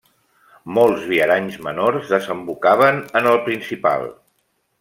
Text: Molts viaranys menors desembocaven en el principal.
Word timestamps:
Molts 0.77 1.03
viaranys 1.11 1.59
menors 1.67 2.09
desembocaven 2.15 3.01
en 3.21 3.33
el 3.35 3.41
principal. 3.51 4.13